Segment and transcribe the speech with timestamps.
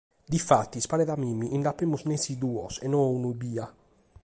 [0.35, 3.65] Difatis, paret a mie chi nd’apemus nessi duos e non unu ebbia.